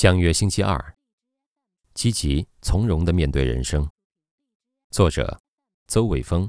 [0.00, 0.94] 相约星期二，
[1.92, 3.84] 积极从容的面对人生。
[4.92, 5.40] 作者：
[5.88, 6.48] 邹伟峰。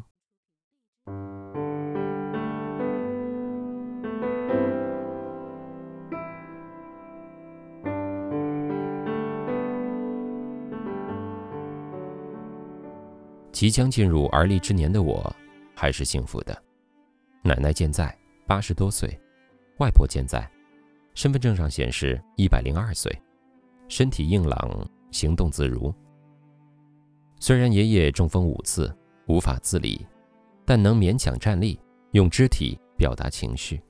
[13.52, 15.36] 即将进入而立之年的我，
[15.76, 16.56] 还是幸福的。
[17.42, 19.10] 奶奶健在，八十多岁；
[19.80, 20.48] 外婆健在，
[21.16, 23.12] 身份证上显示一百零二岁。
[23.90, 25.94] 身体硬朗，行动自如。
[27.40, 28.96] 虽然爷爷中风五次，
[29.28, 30.06] 无法自理，
[30.64, 31.80] 但能勉强站立，
[32.12, 33.82] 用肢体表达情绪。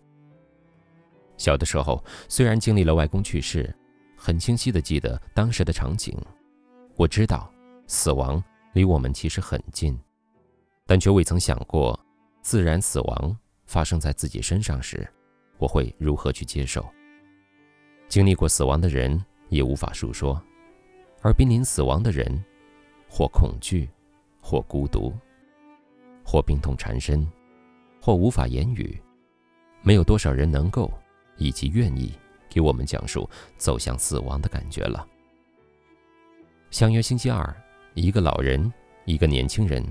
[1.35, 3.75] 小的时候，虽然经历了外公去世，
[4.15, 6.17] 很清晰的记得当时的场景。
[6.95, 7.51] 我知道，
[7.85, 9.99] 死亡离我们其实很近，
[10.85, 11.99] 但却未曾想过，
[12.41, 15.05] 自然死亡发生在自己身上时，
[15.57, 16.85] 我会如何去接受。
[18.07, 19.21] 经历过死亡的人。
[19.49, 20.41] 也无法诉说，
[21.21, 22.43] 而濒临死亡的人，
[23.09, 23.89] 或恐惧，
[24.41, 25.13] 或孤独，
[26.23, 27.27] 或病痛缠身，
[28.01, 28.99] 或无法言语，
[29.81, 30.91] 没有多少人能够
[31.37, 32.13] 以及愿意
[32.49, 35.05] 给我们讲述走向死亡的感觉了。
[36.71, 37.55] 相约星期二，
[37.95, 38.71] 一个老人，
[39.05, 39.83] 一个年轻人，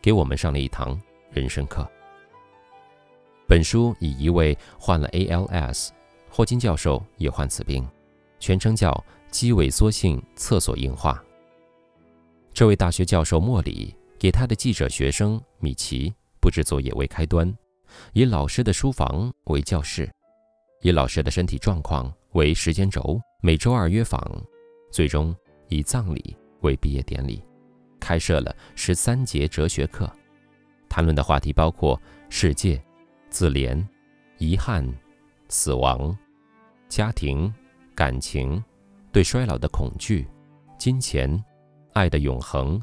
[0.00, 1.86] 给我们上了一堂人生课。
[3.48, 5.88] 本书以一位患了 ALS，
[6.28, 7.84] 霍金教授也患此病。
[8.40, 8.92] 全称叫
[9.30, 11.22] 肌萎缩性厕所硬化。
[12.52, 17.56] 这位大学教授莫里给他的记者学生米奇布置作业为开端，
[18.12, 20.10] 以老师的书房为教室，
[20.82, 24.20] 以老师的身体状况为时间轴，每周二约访，
[24.90, 25.34] 最终
[25.68, 27.40] 以葬礼为毕业典礼，
[28.00, 30.10] 开设了十三节哲学课，
[30.88, 32.82] 谈论的话题包括世界、
[33.28, 33.80] 自怜、
[34.38, 34.84] 遗憾、
[35.48, 36.16] 死亡、
[36.88, 37.52] 家庭。
[38.00, 38.64] 感情，
[39.12, 40.26] 对衰老的恐惧，
[40.78, 41.44] 金钱，
[41.92, 42.82] 爱的永恒，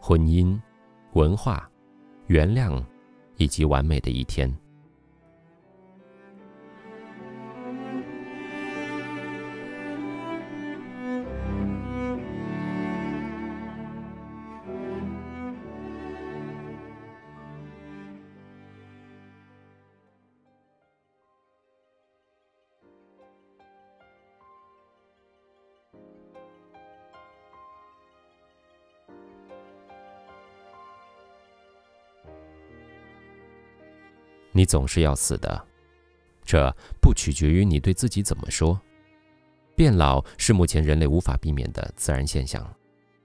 [0.00, 0.60] 婚姻，
[1.12, 1.70] 文化，
[2.26, 2.84] 原谅，
[3.36, 4.52] 以及完美的一天。
[34.60, 35.66] 你总是要死的，
[36.44, 38.78] 这不取决于你对自己怎么说。
[39.74, 42.70] 变老是目前人类无法避免的自然现象，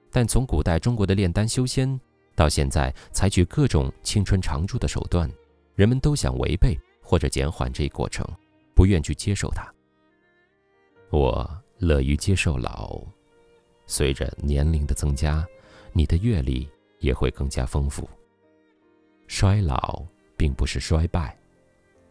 [0.10, 2.00] 但从古代中国的炼丹修仙
[2.38, 5.30] 到现在采取各种青春常驻的手段，
[5.76, 8.26] 人们都想违背或者减缓这一过程，
[8.74, 9.70] 不愿去接受它。
[11.10, 11.46] 我
[11.80, 13.02] 乐于接受老，
[13.88, 15.46] 随着年龄的增加，
[15.92, 16.66] 你的阅历
[17.00, 18.10] 也会更加丰富。
[19.28, 20.02] 衰老。
[20.38, 21.38] 并不是衰败，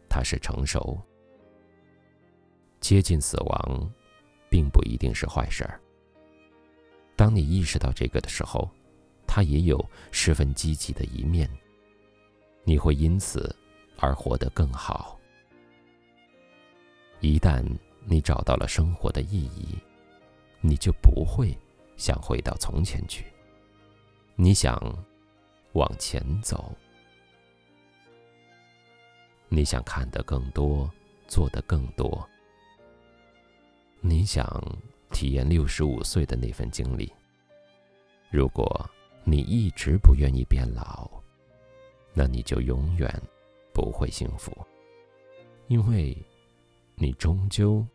[0.09, 1.01] 它是成熟。
[2.81, 3.91] 接近死亡，
[4.51, 5.81] 并不一定是坏事儿。
[7.17, 8.69] 当你意识到这个的时候，
[9.27, 11.49] 它也有十分积极的一面。
[12.65, 13.55] 你会因此
[13.99, 15.19] 而活得更好。
[17.21, 17.65] 一旦
[18.05, 19.79] 你找到了生活的意义，
[20.61, 21.57] 你就不会
[21.97, 23.25] 想回到从前去。
[24.35, 24.79] 你想
[25.73, 26.75] 往前走。
[29.55, 30.91] 你想看得更多，
[31.29, 32.29] 做得更多。
[34.01, 34.45] 你想
[35.13, 37.11] 体验六十五岁的那份经历。
[38.31, 38.91] 如果
[39.23, 41.09] 你一直不愿意变老，
[42.13, 43.09] 那你就永远
[43.73, 44.53] 不会幸福，
[45.69, 46.17] 因为，
[46.97, 47.87] 你终究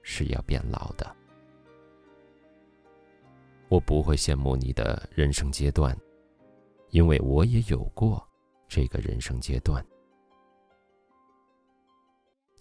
[0.00, 1.14] 是要变老的。
[3.68, 5.94] 我不会羡慕你的人生阶段，
[6.88, 8.26] 因为我也有过
[8.66, 9.84] 这个人生阶段。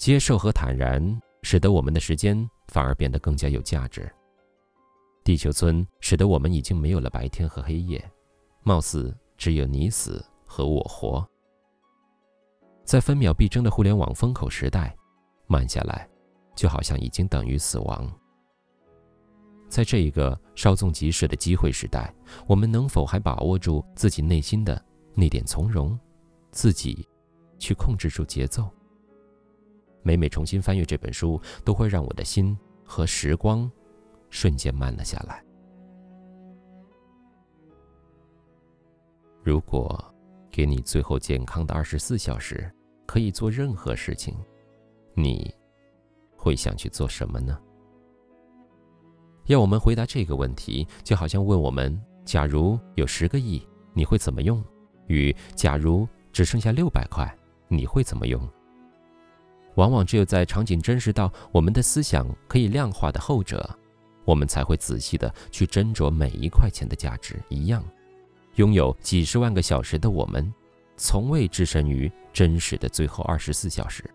[0.01, 0.99] 接受和坦然，
[1.43, 2.35] 使得我们的时间
[2.69, 4.11] 反而变得更加有价值。
[5.23, 8.03] 地球村使得我们已经没有了白天和黑夜，
[8.63, 11.23] 貌似只有你死和我活。
[12.83, 14.97] 在分秒必争的互联网风口时代，
[15.45, 16.09] 慢下来，
[16.55, 18.11] 就好像已经等于死亡。
[19.69, 22.11] 在这一个稍纵即逝的机会时代，
[22.47, 24.83] 我们能否还把握住自己内心的
[25.13, 25.95] 那点从容，
[26.49, 27.07] 自己
[27.59, 28.67] 去控制住节奏？
[30.03, 33.69] 每每重新翻阅这本书，都会让我的心和时光
[34.29, 35.43] 瞬间慢了下来。
[39.43, 40.03] 如果
[40.51, 42.71] 给你最后健康的二十四小时，
[43.05, 44.35] 可以做任何事情，
[45.13, 45.53] 你
[46.35, 47.59] 会想去做什么呢？
[49.45, 54.63] 要我们回答这个问题，就好像问我们：假如有十个亿，你会怎么用？
[55.07, 57.27] 与假如只剩下六百块，
[57.67, 58.47] 你会怎么用？
[59.81, 63.67] 往往只有在场景真实到我们的思想可以量化的后者，
[64.25, 67.41] 我们才会仔细的去斟酌每一块钱的价值。
[67.49, 67.83] 一样，
[68.57, 70.53] 拥有几十万个小时的我们，
[70.97, 74.07] 从未置身于真实的最后二十四小时。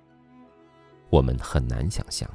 [1.11, 2.31] 我们很难想象，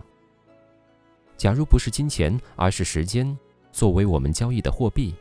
[1.38, 3.38] 假如不是金钱，而是时间
[3.72, 5.16] 作为我们交易的货币，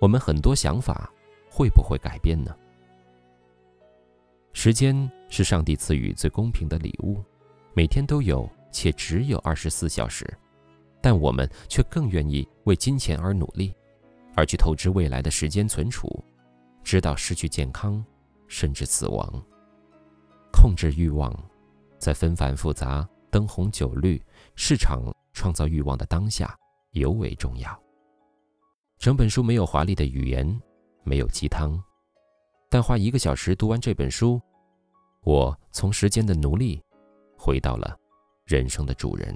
[0.00, 1.08] 我们很多想法
[1.48, 2.52] 会不会改变呢？
[4.52, 7.24] 时间是上帝赐予最公平的礼物，
[7.72, 10.30] 每天都有，且只有二十四小时，
[11.00, 13.74] 但我们却更愿意为金钱而努力，
[14.36, 16.22] 而去透支未来的时间存储，
[16.84, 18.04] 直到失去健康，
[18.46, 19.42] 甚至死亡。
[20.52, 21.34] 控制欲望，
[21.96, 24.22] 在纷繁复杂、灯红酒绿、
[24.54, 25.02] 市场
[25.32, 26.54] 创造欲望的当下
[26.90, 27.82] 尤为重要。
[28.98, 30.60] 整本书没有华丽的语言，
[31.04, 31.82] 没有鸡汤。
[32.68, 34.38] 但花一个小时读完这本书，
[35.24, 36.82] 我从时间的奴隶，
[37.38, 37.96] 回到了
[38.44, 39.32] 人生的主人。